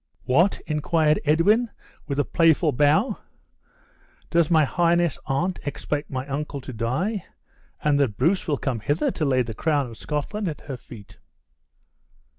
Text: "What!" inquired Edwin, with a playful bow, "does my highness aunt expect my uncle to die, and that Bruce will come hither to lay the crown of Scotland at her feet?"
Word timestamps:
"What!" 0.23 0.59
inquired 0.65 1.19
Edwin, 1.25 1.69
with 2.07 2.17
a 2.17 2.23
playful 2.25 2.71
bow, 2.71 3.19
"does 4.31 4.49
my 4.49 4.65
highness 4.65 5.19
aunt 5.27 5.59
expect 5.63 6.09
my 6.09 6.25
uncle 6.25 6.59
to 6.59 6.73
die, 6.73 7.23
and 7.83 7.99
that 7.99 8.17
Bruce 8.17 8.47
will 8.47 8.57
come 8.57 8.79
hither 8.79 9.11
to 9.11 9.25
lay 9.25 9.43
the 9.43 9.53
crown 9.53 9.91
of 9.91 9.99
Scotland 9.99 10.47
at 10.47 10.61
her 10.61 10.75
feet?" 10.75 11.19